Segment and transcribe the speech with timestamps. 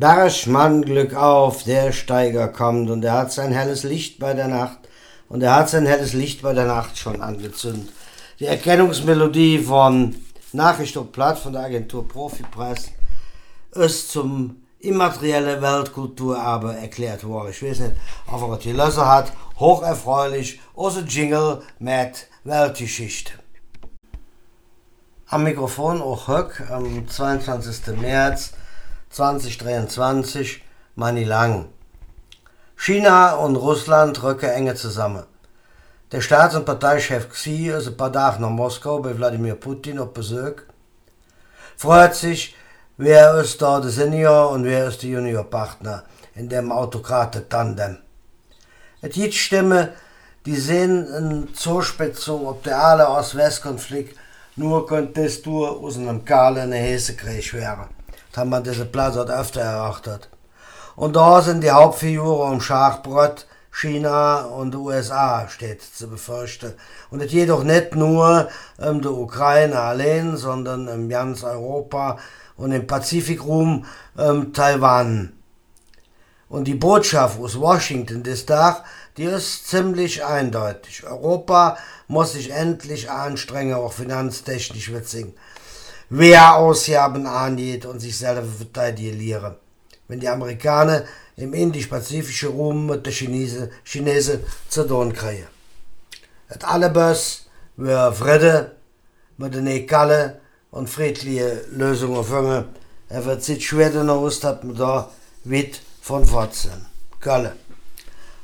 [0.00, 4.78] Bergmann, Glück auf, der Steiger kommt und er hat sein helles Licht bei der Nacht
[5.28, 7.90] und er hat sein helles Licht bei der Nacht schon angezündet.
[8.38, 10.16] Die Erkennungsmelodie von
[10.54, 12.92] Nachricht und Platt von der Agentur Profipress
[13.72, 17.50] ist zum immaterielle Weltkulturerbe erklärt worden.
[17.50, 19.30] Ich weiß nicht, ob er die gelesen hat.
[19.58, 23.32] Hocherfreulich, unser Jingle mit Weltgeschichte.
[25.28, 27.98] Am Mikrofon auch Höck am 22.
[28.00, 28.54] März
[29.10, 30.62] 2023,
[30.94, 31.68] Mani Lang.
[32.76, 35.24] China und Russland rücken enge zusammen.
[36.12, 40.12] Der Staats- und Parteichef Xi ist ein paar Tage nach Moskau bei Wladimir Putin auf
[40.12, 40.62] Besuch.
[41.76, 42.54] Freut sich,
[42.98, 46.04] wer ist da der Senior und wer ist der Juniorpartner
[46.36, 47.98] in dem Autokrate-Tandem.
[49.00, 49.88] Es gibt Stimmen,
[50.46, 54.16] die sehen eine Zuspitzung, ob der alle Ost-West-Konflikt
[54.54, 57.88] nur könntest du aus einem kahlen Häsekrieg wäre.
[58.30, 60.28] Das haben wir diese Platz dort öfter erachtet.
[60.96, 66.74] Und da sind die Hauptfiguren um Schachbrett, China und USA steht zu befürchten.
[67.10, 72.18] Und es jedoch nicht nur um die Ukraine allein, sondern um ganz Europa
[72.56, 73.86] und im Pazifikraum
[74.16, 75.32] um Taiwan.
[76.48, 78.84] Und die Botschaft aus Washington des Tag,
[79.16, 81.06] die ist ziemlich eindeutig.
[81.06, 85.34] Europa muss sich endlich anstrengen, auch finanztechnisch witzig.
[86.12, 89.54] Wer Ausgaben angeht und sich selber verteidigen.
[90.08, 91.04] Wenn die Amerikaner
[91.36, 95.46] im indisch-pazifischen Raum mit den Chinesen, Chinesen zu tun kriegen.
[96.48, 98.72] Das allerbest wir Friede
[99.36, 100.40] mit den Kalle
[100.72, 102.64] und friedliche Lösungen finden.
[103.08, 105.10] Er wird sich schwer aus, dass man da
[105.44, 106.86] weit von fort sind.
[107.20, 107.52] Köln.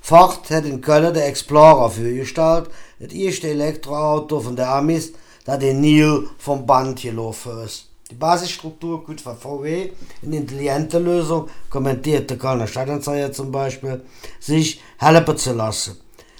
[0.00, 5.12] Ford hat in Köln der Explorer vorgestellt, das erste Elektroauto von der Amis,
[5.46, 7.88] das den Nil vom Band gelaufen ist.
[8.10, 9.90] Die Basisstruktur gut von VW,
[10.22, 14.04] eine intelligente Lösung, kommentierte Kölner Stadtanzeiger zum Beispiel,
[14.38, 15.96] sich helfen zu lassen.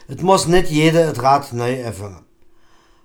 [0.07, 2.25] Es muss nicht jeder das Rad neu erfinden.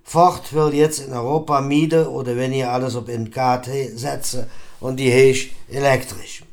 [0.04, 4.46] Ford will jetzt in Europa mieten oder wenn ihr alles auf NKT setzen
[4.80, 6.44] und die heißt elektrisch.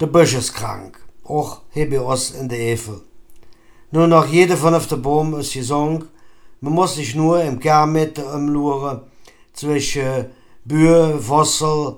[0.00, 3.00] Der Busch ist krank, auch uns in der Eifel.
[3.90, 6.08] Nur noch jeder fünfte Baum ist gesungen,
[6.60, 9.02] man muss sich nur im Kernmitte umluren
[9.52, 10.26] zwischen
[10.64, 11.96] Bühr, Fossel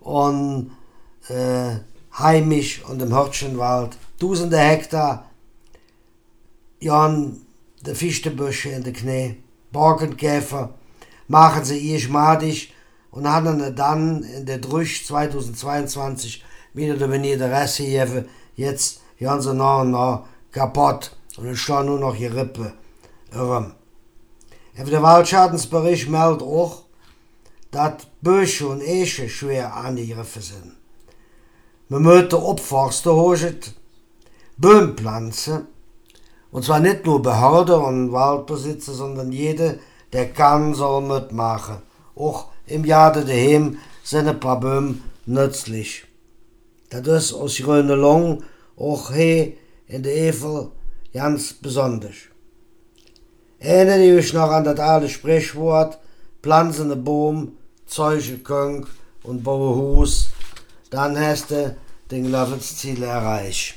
[0.00, 0.70] und
[1.28, 1.76] äh,
[2.18, 3.96] heimisch und im Hirschenwald.
[4.18, 5.30] Tausende Hektar,
[6.80, 7.40] Jan,
[7.84, 10.74] de Fichtebüsche in de Knie, Borkenkäfer,
[11.28, 12.72] machen sie ihr schmadig
[13.10, 16.44] und haben dann in der Drüsch 2022
[16.74, 22.26] wieder der Benede Reste jetzt ganz nah und nah kaputt und es nur noch die
[22.26, 22.72] Rippe.
[23.32, 23.72] Irrem.
[24.78, 26.82] Der Waldschadensbericht meldet auch,
[27.70, 30.72] dass Büsche und Esche schwer angegriffen sind.
[31.88, 33.58] Man möchte Opforsten holen,
[34.58, 35.66] Böhmpflanzen,
[36.50, 39.78] und zwar nicht nur Behörde und Waldbesitzer, sondern jede,
[40.12, 41.82] der kann, soll mitmachen.
[42.14, 46.04] Auch im Jahr daheim sind ein paar Böhmen nützlich.
[46.90, 48.42] Das ist aus Long
[48.76, 49.54] auch hier
[49.86, 50.70] in der Evel
[51.12, 52.14] ganz besonders.
[53.66, 55.98] Erinnere ich noch an das alte Sprichwort,
[56.40, 58.86] pflanzen einen Baum, zeuge Könk
[59.24, 60.28] und baue Hus,
[60.90, 61.76] dann hast du
[62.12, 63.74] den Lebensziel erreicht.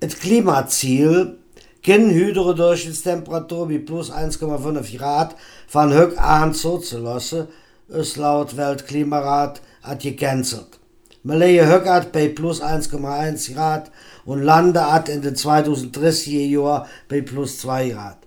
[0.00, 1.38] Das Klimaziel
[1.82, 5.34] kann höhere Durchschnittstemperatur wie plus 1,5 Grad
[5.66, 7.48] von Höck an zuzulassen,
[7.88, 9.62] ist laut Weltklimarat
[9.98, 10.81] gecancelt.
[11.24, 13.92] Man lege Höck bei plus 1,1 Grad
[14.24, 18.18] und lande at in den 2030er Jahren bei plus 2 Grad.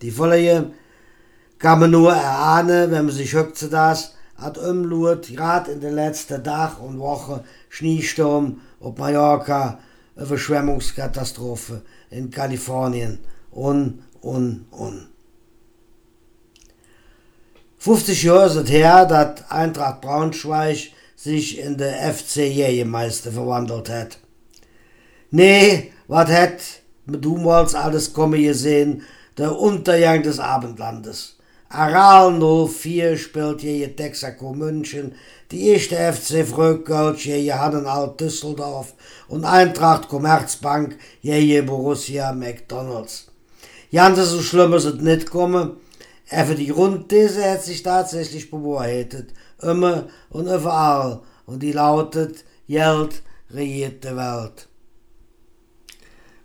[0.00, 0.70] Die Folge
[1.58, 6.42] kann man nur erahnen, wenn man sich höchst das hat umlut, gerade in den letzten
[6.42, 9.80] Tag und Woche Schneesturm auf Mallorca,
[10.16, 13.18] Überschwemmungskatastrophe in Kalifornien
[13.50, 15.08] und, und, und.
[17.78, 24.18] 50 Jahre es her, dass Eintracht Braunschweig sich in der FC Jägermeister verwandelt hat.
[25.32, 26.60] Nee, was hat
[27.06, 29.02] mit damals alles kommen gesehen,
[29.36, 31.36] der Untergang des Abendlandes.
[31.70, 35.16] Aral 04 spielt je Texaco München,
[35.50, 38.94] die erste FC Fröckölsch je Hannen Alt Düsseldorf
[39.26, 43.26] und Eintracht Commerzbank je Borussia McDonalds.
[43.92, 45.78] Ganz so schlimm ist es nicht kommen,
[46.30, 54.04] aber die Grundthese hat sich tatsächlich bewahrheitet, immer und überall, und die lautet, Geld regiert
[54.04, 54.68] die Welt.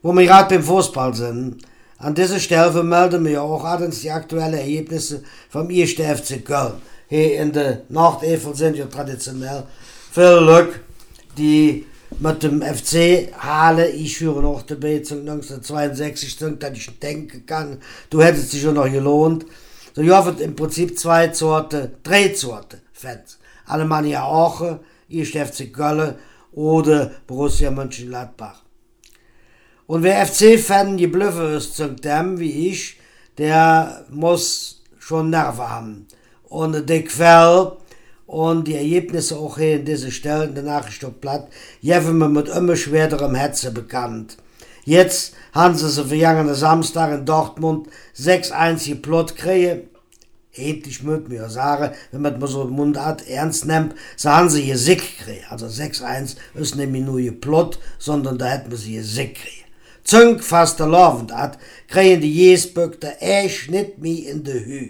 [0.01, 1.57] Wo wir gerade beim Fußball sind,
[1.98, 5.92] an dieser Stelle vermelden wir auch abends die aktuellen Ergebnisse vom 1.
[5.92, 6.74] FC Köln.
[7.07, 9.63] Hier in der Nordeifel sind ja traditionell
[10.12, 10.80] viel Glück,
[11.38, 11.86] die
[12.19, 17.80] mit dem FC Halle, ich führe noch dabei, 1962, dass ich denken kann,
[18.10, 19.45] du hättest dich schon noch gelohnt.
[19.94, 23.38] So, ja, wird im Prinzip zwei Sorte, drei Sorte Fans.
[23.66, 26.16] Alemannia Aachen, ihr FC Köln
[26.51, 28.63] oder Borussia Mönchengladbach.
[29.86, 33.00] Und wer FC-Fan geblüffe ist zu dem, wie ich,
[33.38, 36.07] der muss schon Nerven haben.
[36.44, 37.74] Und der Quell
[38.25, 41.50] und die Ergebnisse auch hier in diese Stellen der Nachrichtenblatt,
[41.81, 44.38] jeffen wir mit immer schwererem Hetze bekannt.
[44.85, 47.88] Jetzt haben sie sie vergangenen Samstag in Dortmund
[48.18, 49.89] 6-1 geplott kriegen.
[50.56, 55.19] Ethisch mögt mir sagen, wenn man so Mundart ernst nimmt, so haben sie hier Sick
[55.19, 55.45] kriegen.
[55.50, 59.63] Also 6-1 ist nämlich nur geplott, sondern da hätten wir sie hier Sick kriegen.
[60.03, 61.57] Zünk fast der Lovend hat,
[61.88, 64.89] kriegen die Jesböckte echt nicht mehr in de Hü.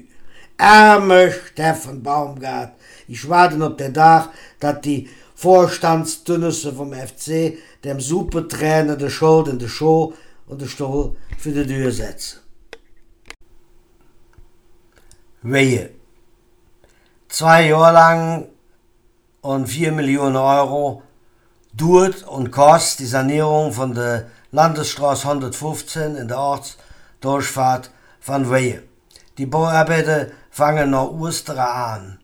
[0.57, 2.73] Arme Steffen Baumgart,
[3.07, 4.29] ich warte auf der Dach,
[4.59, 10.13] dat die Vorstandsdünnisse vom FC dem Supertrainer de Schuld in de Show
[10.47, 12.39] und de Stuhl für de Tür setzen.
[15.41, 15.89] Wehe.
[17.27, 18.47] Zwei Jahre lang
[19.41, 21.03] und vier Millionen Euro
[21.73, 28.83] dauert und kostet die Sanierung von der Landesstraße 115 in der Ortsdurchfahrt von Wehe.
[29.37, 32.19] Die Bauarbeiten fangen noch Ostern an.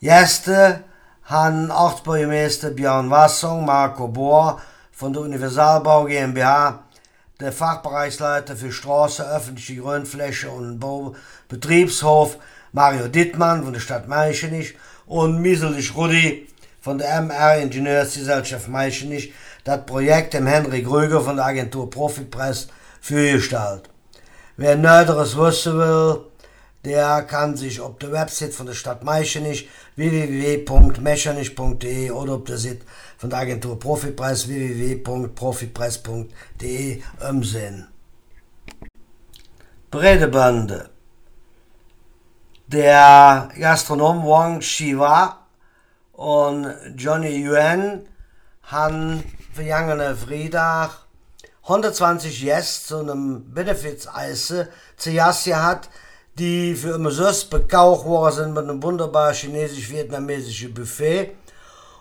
[0.00, 0.84] Gäste
[1.24, 4.60] haben Ortsbürgermeister Björn Wassung, Marco Bohr
[4.92, 6.84] von der Universalbau GmbH,
[7.40, 12.36] der Fachbereichsleiter für Straße, öffentliche Grünfläche und Baubetriebshof
[12.72, 14.74] Mario Dittmann von der Stadt Meichenich
[15.06, 16.48] und Mieselich Rudi
[16.80, 19.32] von der MR Ingenieursgesellschaft Meichenich
[19.64, 22.68] das Projekt dem Henry Gröger von der Agentur Profipress
[23.00, 23.88] fürgestellt.
[24.56, 26.20] Wer Näheres wissen will,
[26.84, 32.84] der kann sich auf der Website von der Stadt Meichenich www.mechernich.de oder auf der Seite
[33.16, 37.88] von der Agentur Profipress www.profipress.de umsehen.
[39.90, 40.90] Bredebande.
[42.66, 45.46] Der Gastronom Wang Shiva
[46.12, 48.06] und Johnny Yuan
[48.62, 50.90] haben vergangene Freitag
[51.62, 55.88] 120 Gäste zu einem Benefits-Eise zu Jasse hat,
[56.38, 61.32] die für immer so bekauft worden sind mit einem wunderbaren chinesisch-vietnamesischen Buffet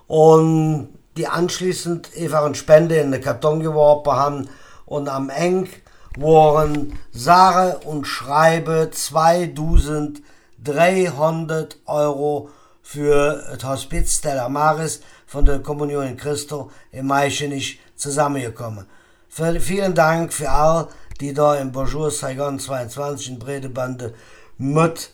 [0.08, 4.50] und die anschließend einfach eine Spende in den Karton geworfen haben
[4.86, 5.70] und am Eng
[6.18, 12.50] waren sage und schreibe 2300 Euro
[12.82, 18.86] für das Hospiz Stella Maris von der Kommunion in Christo im Maichenich zusammengekommen.
[19.30, 20.90] Vielen Dank für all,
[21.20, 24.14] die da im Bonjour Saigon 22 in Bredebande
[24.58, 25.12] mit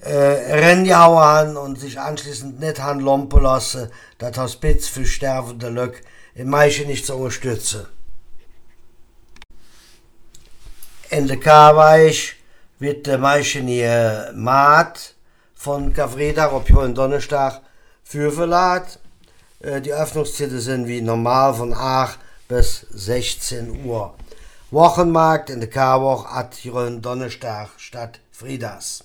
[0.00, 6.02] äh, Rennjauer haben und sich anschließend nicht han lompen lassen, das Hospiz für sterbende Lück
[6.34, 7.86] im Maichenich zu unterstützen.
[11.10, 12.36] In der Karweich
[12.78, 15.14] wird der Maichenier Maat
[15.54, 17.60] von Gavredar ob in Donnerstag
[18.02, 18.98] für verlad
[19.60, 24.14] äh, die Öffnungszeiten sind wie normal von 8 bis 16 Uhr.
[24.72, 29.04] Wochenmarkt in der Karwoch at Jürgen Donnerstag statt Friedas.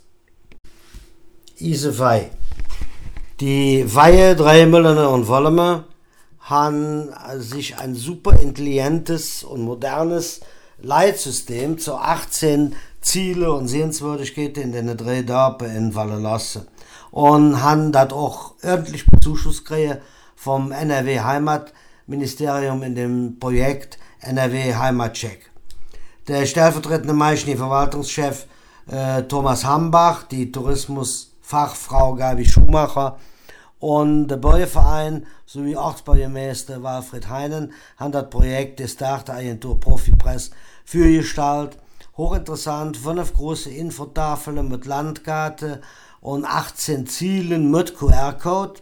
[1.58, 2.32] Isefei.
[3.42, 5.84] Die Weihe Dreimüllene und Wolleme
[6.40, 7.10] haben
[7.40, 10.40] sich ein super intelligentes und modernes
[10.78, 16.66] Leitsystem zu 18 Ziele und Sehenswürdigkeiten in den drei Dörper in Wallelasse
[17.12, 19.98] und haben das auch ordentlich Bezuschuss gekriegt
[20.34, 25.52] vom NRW Heimatministerium in dem Projekt NRW Heimatcheck.
[26.28, 28.48] Der stellvertretende Meischni Verwaltungschef
[28.88, 33.18] äh, Thomas Hambach, die Tourismusfachfrau Gabi Schumacher
[33.80, 40.52] und der Bäuerverein sowie Ortsbürgermeister Walfried Heinen haben das Projekt des Agentur Profipress
[40.84, 41.78] für Gestalt.
[42.18, 45.80] Hochinteressant, fünf große Infotafeln mit Landkarte
[46.20, 48.82] und 18 Zielen mit QR-Code.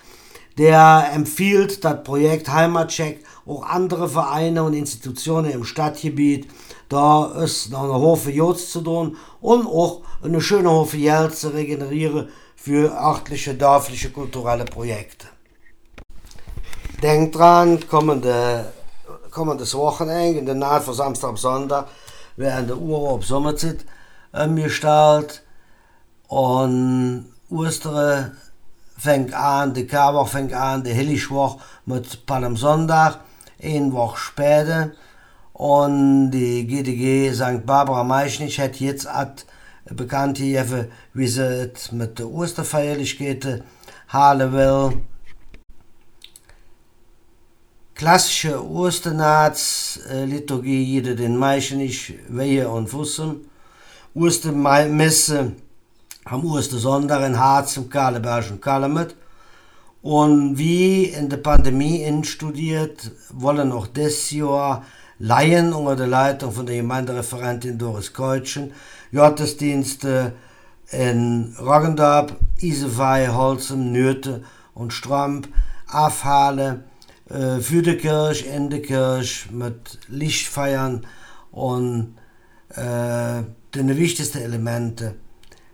[0.58, 6.48] der empfiehlt das Projekt Heimatcheck auch andere Vereine und Institutionen im Stadtgebiet
[6.88, 11.50] Da ist noch eine Hofe Jods zu tun und auch eine schöne Hofe Geld zu
[11.50, 15.28] regenerieren für örtliche, dörfliche, kulturelle Projekte.
[17.02, 18.72] Denkt dran, kommende,
[19.36, 21.88] kommendes Wochenende, in der Naht von Samstag auf Sonntag,
[22.38, 23.86] werden der Uhr auf Sommerzeit
[24.32, 25.44] umgestellt
[26.28, 28.32] und Ostere
[28.98, 32.24] fängt an, die Karwoche fängt an, die Hillischwoche mit
[32.56, 33.20] Sonntag,
[33.62, 34.92] eine Woche später.
[35.54, 37.66] Und die GDG St.
[37.66, 39.46] Barbara Meischnich hat jetzt at
[39.86, 43.64] bekannt gegeben, wie sie es mit der Osterfeierlichkeiten
[44.10, 45.04] halen will.
[47.96, 53.50] Klassische Osternatsliturgie, jeder den Meischnich, Wehe und Fussen.
[54.14, 55.54] Ostermesse
[56.26, 59.16] am Ostersonntag in Harz, im Kaleberg und Kalamet.
[60.02, 64.84] Und wie in der Pandemie instudiert, wollen auch dieses Jahr
[65.18, 68.74] Laien unter der Leitung von der Gemeindereferentin Doris Keutschen
[69.14, 70.34] Gottesdienste
[70.92, 75.48] in Roggendorp, Isewei, Holzem, Nürte und Stromp
[75.90, 76.84] aufhalen
[77.30, 81.06] äh, für die Kirche, in der Kirche mit Lichtfeiern
[81.52, 82.16] und
[82.70, 85.16] äh, die wichtigsten Elemente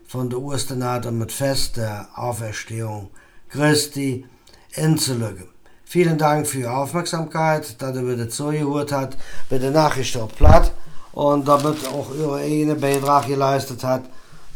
[0.08, 3.10] von der Osternacht und mit Fest der Auferstehung
[3.50, 4.26] Christi
[4.74, 5.50] inzulegen.
[5.84, 9.18] Vielen Dank für Ihre Aufmerksamkeit, dass ihr wieder zugehört habt
[9.50, 10.72] bei der Nachricht auf Platt
[11.12, 14.04] und damit auch Ihre eigene Beitrag geleistet hat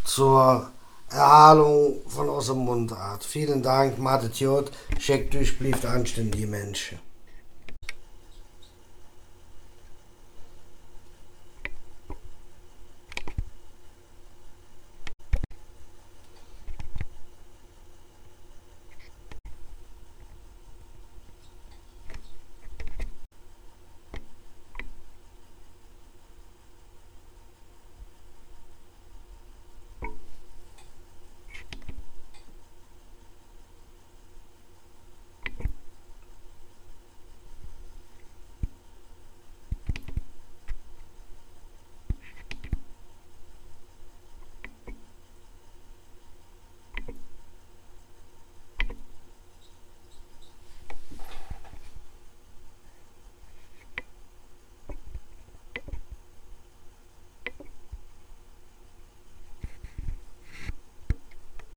[0.05, 0.71] zur
[1.15, 3.23] Erhaltung von unserem Mundart.
[3.23, 6.99] Vielen Dank, Martin Jod, schickt euch, bleibt anständige Menschen.